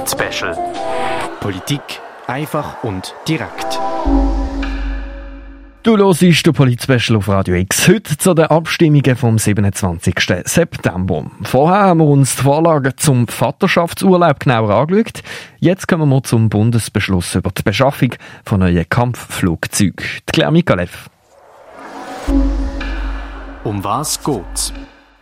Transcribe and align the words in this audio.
Polit-Special. 0.00 0.56
Politik 1.40 1.82
einfach 2.26 2.82
und 2.84 3.14
direkt. 3.28 3.78
Du 5.82 5.96
hörst 5.98 6.22
den 6.22 6.52
Polit-Special 6.54 7.18
auf 7.18 7.28
Radio 7.28 7.54
X. 7.56 7.86
Heute 7.86 8.16
zu 8.16 8.32
den 8.32 8.46
Abstimmungen 8.46 9.14
vom 9.14 9.36
27. 9.36 10.14
September. 10.46 11.30
Vorher 11.42 11.80
haben 11.80 12.00
wir 12.00 12.06
uns 12.06 12.34
die 12.36 12.42
Vorlagen 12.42 12.94
zum 12.96 13.28
Vaterschaftsurlaub 13.28 14.40
genauer 14.40 14.70
angeschaut. 14.70 15.22
Jetzt 15.58 15.86
kommen 15.86 16.08
wir 16.08 16.22
zum 16.22 16.48
Bundesbeschluss 16.48 17.34
über 17.34 17.50
die 17.50 17.62
Beschaffung 17.62 18.14
von 18.46 18.60
neuen 18.60 18.88
Kampfflugzeugen. 18.88 19.96
Die 19.96 20.32
Claire 20.32 20.52
Mikalev. 20.52 21.10
Um 23.64 23.84
was 23.84 24.22
geht's? 24.24 24.72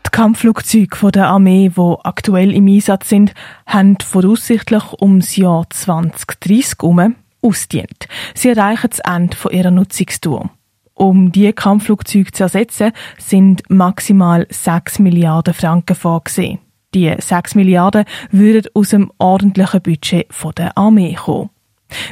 Die 0.08 0.16
Kampfflugzeuge 0.16 1.12
der 1.12 1.28
Armee, 1.28 1.70
die 1.76 1.94
aktuell 2.02 2.54
im 2.54 2.66
Einsatz 2.66 3.10
sind, 3.10 3.34
haben 3.66 3.98
voraussichtlich 4.02 4.82
ums 5.02 5.36
Jahr 5.36 5.68
2030 5.68 6.78
herum 6.80 7.14
ausdient. 7.42 8.08
Sie 8.34 8.48
erreichen 8.48 8.88
das 8.88 9.00
Ende 9.00 9.36
ihrer 9.50 9.70
Nutzungstour. 9.70 10.48
Um 10.94 11.30
diese 11.30 11.52
Kampfflugzeuge 11.52 12.32
zu 12.32 12.44
ersetzen, 12.44 12.92
sind 13.18 13.68
maximal 13.68 14.46
6 14.48 15.00
Milliarden 15.00 15.52
Franken 15.52 15.94
vorgesehen. 15.94 16.58
Die 16.94 17.14
6 17.16 17.54
Milliarden 17.54 18.06
würden 18.30 18.70
aus 18.72 18.88
dem 18.88 19.12
ordentlichen 19.18 19.82
Budget 19.82 20.26
der 20.56 20.76
Armee 20.78 21.14
kommen. 21.16 21.50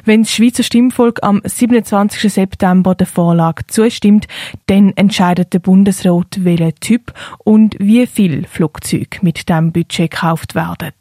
Wenn 0.05 0.23
das 0.23 0.33
Schweizer 0.33 0.63
Stimmvolk 0.63 1.21
am 1.23 1.41
27. 1.45 2.33
September 2.33 2.95
der 2.95 3.07
Vorlage 3.07 3.67
zustimmt, 3.67 4.27
dann 4.67 4.93
entscheidet 4.97 5.53
der 5.53 5.59
Bundesrat, 5.59 6.45
welcher 6.45 6.75
Typ 6.75 7.13
und 7.39 7.77
wie 7.79 8.07
viel 8.07 8.47
Flugzeuge 8.47 9.19
mit 9.23 9.49
dem 9.49 9.73
Budget 9.73 10.11
gekauft 10.11 10.55
werden. 10.55 10.93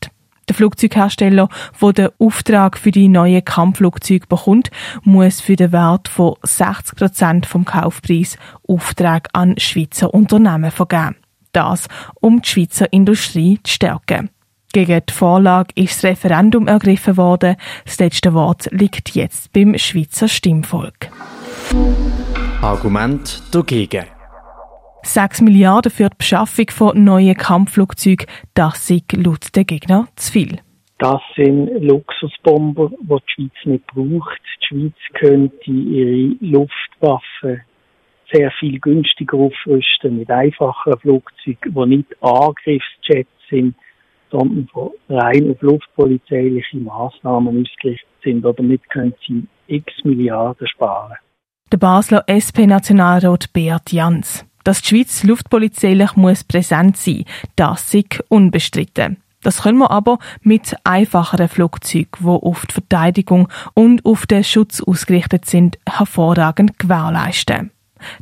Der 0.48 0.56
Flugzeughersteller, 0.56 1.50
der 1.82 1.94
den 1.94 2.10
Auftrag 2.20 2.78
für 2.78 2.92
die 2.92 3.08
neuen 3.08 3.44
Kampfflugzeuge 3.44 4.28
bekommt, 4.28 4.70
muss 5.04 5.42
für 5.42 5.56
den 5.56 5.72
Wert 5.72 6.08
von 6.08 6.36
60 6.44 6.96
Prozent 6.96 7.46
vom 7.46 7.66
Kaufpreis 7.66 8.38
Aufträge 8.68 9.30
an 9.34 9.58
Schweizer 9.58 10.14
Unternehmen 10.14 10.70
vergeben. 10.70 11.16
Das, 11.52 11.88
um 12.22 12.42
die 12.42 12.50
Schweizer 12.50 12.92
Industrie 12.94 13.60
zu 13.64 13.74
stärken. 13.74 14.30
Gegen 14.76 15.00
die 15.10 15.14
Vorlage 15.14 15.70
ist 15.76 16.04
das 16.04 16.12
Referendum 16.12 16.68
ergriffen 16.68 17.16
worden. 17.16 17.56
Das 17.86 17.98
letzte 17.98 18.34
Wort 18.34 18.68
liegt 18.72 19.16
jetzt 19.16 19.54
beim 19.54 19.78
Schweizer 19.78 20.28
Stimmvolk. 20.28 21.08
Argument 22.62 23.42
dagegen. 23.54 24.04
6 25.04 25.44
Milliarden 25.44 25.90
für 25.90 26.10
die 26.10 26.18
Beschaffung 26.18 26.66
von 26.72 27.02
neuen 27.06 27.36
Kampfflugzeugen, 27.36 28.28
das 28.54 28.90
ist 28.90 29.14
laut 29.14 29.56
der 29.56 29.64
Gegner 29.64 30.10
zu 30.18 30.34
viel. 30.34 30.60
Das 30.98 31.22
sind 31.38 31.70
Luxusbomber, 31.82 32.92
die 33.00 33.06
die 33.08 33.32
Schweiz 33.32 33.54
nicht 33.64 33.88
braucht. 33.88 34.42
Die 34.62 34.66
Schweiz 34.68 34.96
könnte 35.14 35.72
ihre 35.72 36.36
Luftwaffen 36.42 37.62
sehr 38.30 38.52
viel 38.60 38.82
günstiger 38.82 39.38
aufrüsten 39.38 40.18
mit 40.18 40.30
einfachen 40.30 41.00
Flugzeugen, 41.00 41.74
die 41.74 41.86
nicht 41.96 42.08
Angriffsjets 42.22 43.30
sind, 43.50 43.76
sondern 44.32 44.68
von 44.68 44.92
rein 45.10 45.52
auf 45.52 45.62
luftpolizeiliche 45.62 46.78
Maßnahmen 46.78 47.62
ausgerichtet 47.62 48.08
sind. 48.24 48.44
Damit 48.44 48.90
können 48.90 49.14
sie 49.28 49.48
x 49.68 49.86
Milliarden 50.04 50.68
sparen. 50.68 51.16
Der 51.72 51.78
Basler 51.78 52.24
SP-Nationalrat 52.28 53.52
Beat 53.54 53.92
Jans. 53.92 54.46
Dass 54.64 54.82
die 54.82 54.90
Schweiz 54.90 55.24
luftpolizeilich 55.24 56.16
muss 56.16 56.44
präsent 56.44 56.98
sein, 56.98 57.26
das 57.56 57.94
ist 57.94 58.24
unbestritten. 58.30 59.18
Das 59.44 59.62
können 59.62 59.78
wir 59.78 59.92
aber 59.92 60.18
mit 60.42 60.76
einfacheren 60.84 61.48
Flugzeugen, 61.48 62.10
die 62.20 62.26
auf 62.26 62.66
die 62.66 62.74
Verteidigung 62.74 63.48
und 63.76 64.04
auf 64.04 64.26
den 64.26 64.44
Schutz 64.44 64.82
ausgerichtet 64.82 65.46
sind, 65.46 65.78
hervorragend 65.88 66.80
gewährleisten. 66.80 67.70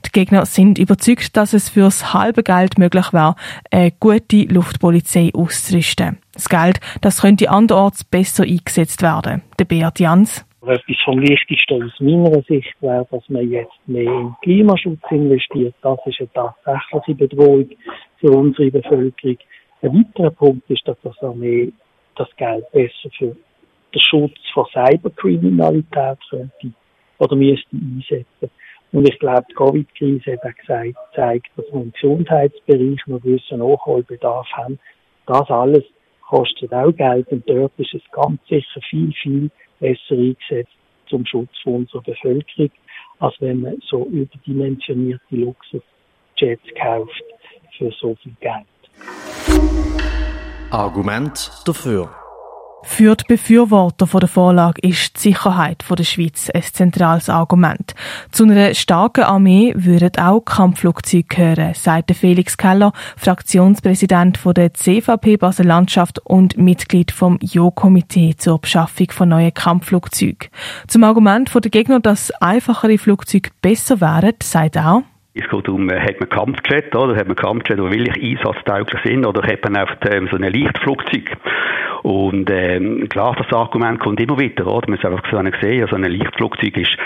Die 0.05 0.11
Gegner 0.11 0.45
sind 0.45 0.79
überzeugt, 0.79 1.35
dass 1.37 1.53
es 1.53 1.69
fürs 1.69 2.13
halbe 2.13 2.43
Geld 2.43 2.77
möglich 2.77 3.13
wäre, 3.13 3.35
eine 3.71 3.91
gute 3.99 4.43
Luftpolizei 4.43 5.31
auszurüsten. 5.33 6.19
Das 6.33 6.49
Geld, 6.49 6.79
das 7.01 7.21
könnte 7.21 7.49
anderorts 7.49 8.03
besser 8.03 8.43
eingesetzt 8.43 9.01
werden. 9.01 9.43
Der 9.59 9.65
Beat 9.65 9.99
Jans. 9.99 10.45
Etwas 10.65 10.95
vom 11.03 11.21
Wichtigsten 11.21 11.83
aus 11.83 11.99
meiner 11.99 12.41
Sicht 12.43 12.73
wäre, 12.79 13.05
dass 13.11 13.27
man 13.27 13.49
jetzt 13.51 13.73
mehr 13.85 14.03
in 14.03 14.33
Klimaschutz 14.41 15.01
investiert. 15.09 15.75
Das 15.81 15.99
ist 16.05 16.19
eine 16.21 16.29
tatsächliche 16.33 17.15
Bedrohung 17.15 17.69
für 18.19 18.31
unsere 18.31 18.71
Bevölkerung. 18.71 19.37
Ein 19.81 19.93
weiterer 19.93 20.31
Punkt 20.31 20.69
ist, 20.69 20.87
dass 20.87 20.95
das 21.03 21.17
Armee 21.21 21.73
das 22.15 22.29
Geld 22.37 22.71
besser 22.71 23.09
für 23.17 23.35
den 23.93 24.01
Schutz 24.01 24.37
vor 24.53 24.69
Cyberkriminalität 24.71 26.17
könnte 26.29 26.71
oder 27.17 27.35
müsste 27.35 27.75
einsetzen. 27.75 28.49
Und 28.93 29.09
ich 29.09 29.17
glaube, 29.19 29.43
die 29.49 29.55
Covid-Krise 29.55 30.33
hat 30.33 30.45
auch 30.45 30.55
gesagt, 30.55 31.15
zeigt, 31.15 31.47
dass 31.57 31.65
wir 31.71 31.81
im 31.81 31.91
Gesundheitsbereich 31.91 32.99
noch 33.07 33.21
gewissen 33.21 33.57
Nachholbedarf 33.57 34.47
haben. 34.53 34.79
Das 35.25 35.49
alles 35.49 35.83
kostet 36.21 36.71
auch 36.73 36.91
Geld 36.91 37.27
und 37.29 37.47
dort 37.49 37.73
ist 37.77 37.93
es 37.93 38.01
ganz 38.11 38.39
sicher 38.47 38.81
viel, 38.89 39.11
viel 39.21 39.49
besser 39.79 40.11
eingesetzt 40.11 40.71
zum 41.09 41.25
Schutz 41.25 41.49
unserer 41.65 42.01
Bevölkerung, 42.03 42.71
als 43.19 43.35
wenn 43.39 43.61
man 43.61 43.81
so 43.89 44.05
überdimensionierte 44.05 45.35
Luxusjets 45.35 46.63
kauft 46.79 47.23
für 47.77 47.91
so 47.99 48.15
viel 48.21 48.35
Geld. 48.39 48.67
Argument 50.71 51.51
dafür. 51.65 52.22
Für 52.85 53.15
die 53.15 53.23
Befürworter 53.27 54.05
der 54.05 54.27
Vorlage 54.27 54.81
ist 54.87 55.15
die 55.15 55.29
Sicherheit 55.29 55.83
der 55.89 56.03
Schweiz 56.03 56.49
ein 56.53 56.61
zentrales 56.61 57.29
Argument. 57.29 57.95
Zu 58.31 58.43
einer 58.43 58.73
starken 58.73 59.23
Armee 59.23 59.73
würden 59.75 60.11
auch 60.17 60.41
Kampfflugzeuge 60.41 61.23
gehören, 61.23 61.73
sagt 61.73 62.11
Felix 62.15 62.57
Keller, 62.57 62.91
Fraktionspräsident 63.17 64.39
der 64.57 64.73
CVP 64.73 65.37
Basel 65.37 65.65
Landschaft 65.65 66.19
und 66.25 66.57
Mitglied 66.57 67.11
vom 67.11 67.39
Jo-Komitee 67.41 68.35
zur 68.37 68.59
Beschaffung 68.59 69.11
von 69.11 69.29
neuen 69.29 69.53
Kampfflugzeugen. 69.53 70.49
Zum 70.87 71.03
Argument 71.03 71.51
der 71.53 71.71
Gegner, 71.71 71.99
dass 71.99 72.31
einfachere 72.41 72.97
Flugzeuge 72.97 73.49
besser 73.61 74.01
wären, 74.01 74.33
sagt 74.41 74.75
er, 74.75 75.03
es 75.35 75.49
geht 75.49 75.67
darum, 75.67 75.89
äh, 75.89 75.99
hat 75.99 76.19
man 76.19 76.29
Kampfjet, 76.29 76.95
oder? 76.95 77.15
Hat 77.15 77.25
man 77.25 77.35
Kampfjet, 77.35 77.79
die 77.79 77.81
wirklich 77.81 78.37
einsatztauglich 78.37 79.01
sind, 79.03 79.25
oder 79.25 79.41
hat 79.41 79.63
man 79.63 79.77
einfach 79.77 79.97
ähm, 80.11 80.27
so 80.29 80.37
ein 80.37 80.43
Leichtflugzeug? 80.43 81.37
Und 82.03 82.49
ähm, 82.51 83.07
klar, 83.07 83.35
das 83.37 83.51
Argument 83.53 83.99
kommt 83.99 84.19
immer 84.19 84.37
wieder, 84.37 84.67
oder? 84.67 84.89
Man 84.89 84.99
hat 84.99 85.05
einfach 85.05 85.23
gesehen, 85.23 85.81
also 85.83 85.95
ein 85.95 86.03
Leichtflugzeug 86.03 86.77
ist 86.77 86.97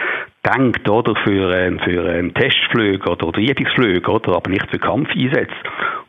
denkt 0.45 0.87
oder 0.89 1.15
für, 1.23 1.55
ähm, 1.55 1.79
für 1.79 2.13
ähm, 2.13 2.33
Testflüge 2.33 3.09
oder, 3.09 3.27
oder 3.27 3.39
Übungsflüge 3.39 4.09
oder 4.09 4.35
aber 4.35 4.49
nicht 4.49 4.69
für 4.69 4.79
Kampfeinsätze. 4.79 5.53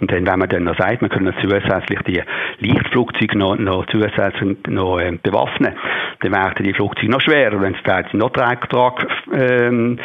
Und 0.00 0.12
dann, 0.12 0.26
wenn 0.26 0.38
man 0.38 0.48
dann 0.48 0.64
noch 0.64 0.78
sagt, 0.78 1.02
man 1.02 1.10
können 1.10 1.34
zusätzlich 1.40 2.00
die 2.06 2.22
Leichtflugzeuge 2.60 3.36
noch, 3.36 3.56
noch 3.56 3.86
zusätzlich 3.86 4.56
noch 4.68 5.00
ähm, 5.00 5.18
bewaffnen, 5.22 5.74
dann 6.20 6.32
werden 6.32 6.64
die 6.64 6.72
Flugzeuge 6.72 7.10
noch 7.10 7.20
schwerer, 7.20 7.60
wenn 7.60 7.74
es 7.74 8.12
noch 8.14 8.30
Tragtrag 8.30 9.06
ähm, 9.32 9.98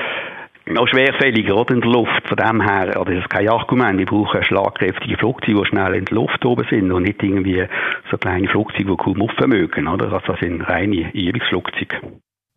noch 0.66 0.88
schwerfälliger 0.88 1.56
oder, 1.56 1.74
in 1.74 1.82
der 1.82 1.92
Luft. 1.92 2.28
Von 2.28 2.38
dem 2.38 2.62
her, 2.62 3.00
oder 3.00 3.14
das 3.14 3.24
ist 3.24 3.30
kein 3.30 3.50
Argument. 3.50 4.00
Wir 4.00 4.06
brauchen 4.06 4.44
schlagkräftige 4.44 5.18
Flugzeuge, 5.18 5.62
die 5.62 5.66
schnell 5.68 5.96
in 5.96 6.06
der 6.06 6.16
Luft 6.16 6.46
oben 6.46 6.66
sind 6.70 6.92
und 6.92 7.04
nicht 7.04 7.22
irgendwie 7.22 7.66
so 8.10 8.18
kleine 8.18 8.48
Flugzeuge, 8.48 8.92
die 8.92 8.98
kaum 8.98 9.50
mögen. 9.50 9.88
Oder? 9.88 10.12
Also 10.12 10.34
das 10.34 10.40
sind 10.40 10.62
reine 10.62 11.12
Übungsflugzeuge. 11.14 12.00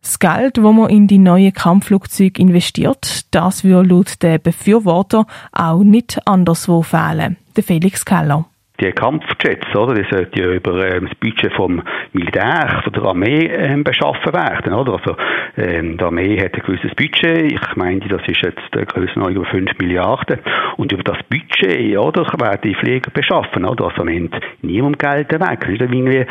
Das 0.01 0.19
Geld, 0.19 0.57
das 0.57 0.63
man 0.63 0.89
in 0.89 1.07
die 1.07 1.17
neuen 1.17 1.53
Kampfflugzeuge 1.53 2.41
investiert, 2.41 3.33
das 3.33 3.63
würde 3.63 3.89
laut 3.89 4.21
den 4.23 4.41
Befürworter 4.41 5.25
auch 5.51 5.83
nicht 5.83 6.19
anderswo 6.25 6.81
fehlen. 6.81 7.37
Der 7.55 7.63
Felix 7.63 8.05
Keller 8.05 8.45
die 8.79 8.91
Kampfjets, 8.91 9.75
oder, 9.75 9.95
die 9.95 10.05
sollten 10.09 10.39
ja 10.39 10.51
über 10.51 10.85
ähm, 10.85 11.07
das 11.07 11.15
Budget 11.15 11.53
vom 11.53 11.81
Militär, 12.13 12.81
von 12.83 12.93
der 12.93 13.03
Armee 13.03 13.47
ähm, 13.47 13.83
beschaffen 13.83 14.33
werden, 14.33 14.73
oder? 14.73 14.93
Also, 14.93 15.15
ähm, 15.57 15.97
die 15.97 16.03
Armee 16.03 16.39
hat 16.39 16.53
ein 16.53 16.61
gewisses 16.61 16.93
Budget, 16.95 17.51
ich 17.51 17.75
meine, 17.75 17.99
das 18.01 18.21
ist 18.27 18.41
jetzt 18.41 18.61
eine 18.73 18.85
Größenordnung 18.85 19.43
über 19.43 19.51
5 19.51 19.71
Milliarden, 19.79 20.39
und 20.77 20.91
über 20.91 21.03
das 21.03 21.17
Budget, 21.29 21.97
oder, 21.97 22.23
werden 22.39 22.61
die 22.63 22.75
Flieger 22.75 23.11
beschaffen, 23.11 23.65
oder? 23.65 23.85
Also, 23.85 24.03
nimmt 24.03 24.35
niemand 24.61 24.99
Geld 24.99 25.31
weg. 25.31 25.59
Es 25.63 25.69
ist 25.69 25.81
irgendwie 25.81 26.25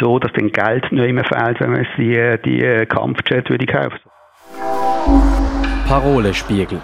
so, 0.00 0.18
dass 0.18 0.32
dann 0.32 0.50
Geld 0.50 0.90
nicht 0.90 1.12
mehr 1.12 1.24
fehlt, 1.24 1.60
wenn 1.60 1.70
man 1.70 1.86
die, 1.96 2.36
die 2.44 2.86
Kampfjets 2.86 3.48
würde 3.48 3.66
kaufen. 3.66 3.98
Parolespiegel 5.88 6.80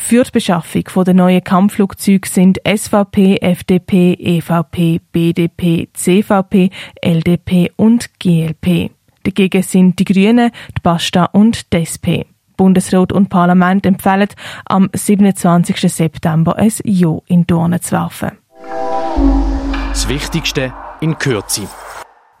für 0.00 0.22
die 0.22 0.30
Beschaffung 0.30 1.04
der 1.04 1.12
neuen 1.12 1.44
Kampfflugzeuge 1.44 2.26
sind 2.26 2.58
SVP, 2.66 3.36
FDP, 3.42 4.14
EVP, 4.14 5.00
BDP, 5.12 5.88
CVP, 5.92 6.70
LDP 7.02 7.72
und 7.76 8.08
GLP. 8.18 8.97
Dagegen 9.28 9.62
sind 9.62 9.98
die 9.98 10.06
Grünen, 10.06 10.50
die 10.74 10.80
Basta 10.82 11.26
und 11.26 11.70
die 11.74 11.82
SP. 11.84 12.24
Bundesrat 12.56 13.12
und 13.12 13.28
Parlament 13.28 13.84
empfehlen, 13.84 14.28
am 14.64 14.88
27. 14.94 15.78
September 15.92 16.56
ein 16.56 16.72
Ja 16.84 17.18
in 17.26 17.44
Urne 17.52 17.78
zu 17.78 17.92
werfen. 17.92 18.38
Das 19.90 20.08
Wichtigste 20.08 20.72
in 21.02 21.18
Kürze. 21.18 21.68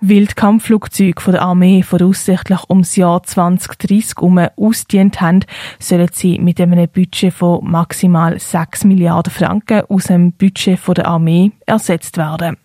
Weil 0.00 0.28
die 0.28 0.34
Kampfflugzeuge 0.34 1.32
der 1.32 1.42
Armee 1.42 1.82
voraussichtlich 1.82 2.60
ums 2.70 2.96
Jahr 2.96 3.22
2030 3.22 4.14
herum 4.16 4.38
ausdient 4.56 5.20
haben, 5.20 5.44
sollen 5.78 6.08
sie 6.10 6.38
mit 6.38 6.58
einem 6.58 6.88
Budget 6.88 7.34
von 7.34 7.70
maximal 7.70 8.38
6 8.38 8.84
Milliarden 8.84 9.30
Franken 9.30 9.82
aus 9.90 10.04
dem 10.04 10.32
Budget 10.32 10.80
der 10.96 11.06
Armee 11.06 11.52
ersetzt 11.66 12.16
werden. 12.16 12.56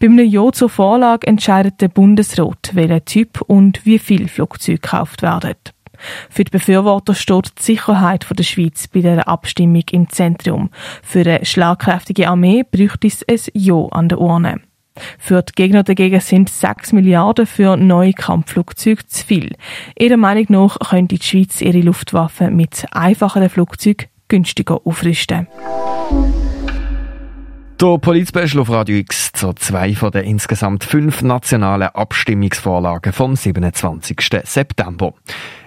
Bei 0.00 0.06
einem 0.06 0.26
Ja 0.26 0.50
zur 0.52 0.68
Vorlage 0.68 1.26
entscheidet 1.26 1.80
der 1.80 1.88
Bundesrat, 1.88 2.70
welcher 2.74 3.04
Typ 3.04 3.40
und 3.42 3.84
wie 3.84 3.98
viel 3.98 4.28
Flugzeuge 4.28 4.78
gekauft 4.78 5.22
werden. 5.22 5.54
Für 6.30 6.44
die 6.44 6.50
Befürworter 6.50 7.14
steht 7.14 7.58
die 7.58 7.62
Sicherheit 7.62 8.26
der 8.36 8.42
Schweiz 8.42 8.88
bei 8.88 9.00
der 9.00 9.28
Abstimmung 9.28 9.84
im 9.90 10.08
Zentrum. 10.08 10.70
Für 11.02 11.20
eine 11.20 11.44
schlagkräftige 11.44 12.28
Armee 12.28 12.64
bräuchte 12.68 13.06
es 13.06 13.24
ein 13.28 13.52
Ja 13.54 13.86
an 13.90 14.08
der 14.08 14.20
Urne. 14.20 14.60
Für 15.18 15.42
die 15.42 15.52
Gegner 15.54 15.84
dagegen 15.84 16.20
sind 16.20 16.50
6 16.50 16.92
Milliarden 16.92 17.46
für 17.46 17.76
neue 17.76 18.12
Kampfflugzeuge 18.12 19.06
zu 19.06 19.24
viel. 19.24 19.54
Ihrer 19.98 20.18
Meinung 20.18 20.46
nach 20.48 20.78
könnte 20.78 21.16
die 21.16 21.24
Schweiz 21.24 21.60
ihre 21.60 21.80
Luftwaffe 21.80 22.50
mit 22.50 22.84
einfacheren 22.90 23.48
Flugzeugen 23.48 24.08
günstiger 24.28 24.80
aufrüsten. 24.84 25.46
Der 27.82 27.98
Polizspecial 27.98 28.60
auf 28.60 28.70
Radio 28.70 28.94
X 28.94 29.32
zu 29.32 29.52
zwei 29.54 29.92
von 29.96 30.12
den 30.12 30.22
insgesamt 30.22 30.84
fünf 30.84 31.20
nationalen 31.22 31.88
Abstimmungsvorlagen 31.88 33.12
vom 33.12 33.34
27. 33.34 34.16
September. 34.44 35.14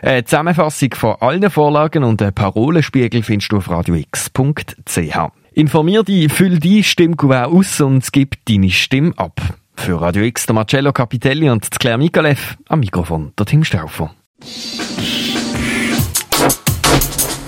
Eine 0.02 0.24
Zusammenfassung 0.24 0.94
von 0.94 1.18
allen 1.20 1.50
Vorlagen 1.50 2.06
und 2.06 2.22
einen 2.22 2.34
Parolenspiegel 2.34 3.22
findest 3.22 3.52
du 3.52 3.58
auf 3.58 3.70
radiox.ch. 3.70 5.18
Informier 5.52 6.04
dich, 6.04 6.32
füll 6.32 6.60
die 6.60 6.86
Stimmkuvert 6.86 7.52
aus 7.52 7.82
und 7.82 8.10
gib 8.14 8.38
deine 8.46 8.70
Stimme 8.70 9.12
ab. 9.18 9.42
Für 9.76 10.00
Radio 10.00 10.24
X 10.24 10.46
der 10.46 10.56
Marcello 10.56 10.94
Capitelli 10.94 11.50
und 11.50 11.70
Claire 11.70 11.98
Mikalev 11.98 12.56
am 12.70 12.80
Mikrofon 12.80 13.34
der 13.38 13.46
Tim 13.46 13.66
Stauffer. 13.66 14.16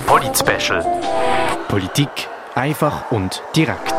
Polit 0.05 0.43
Politik 1.69 2.09
einfach 2.57 3.11
und 3.11 3.41
direkt. 3.55 3.96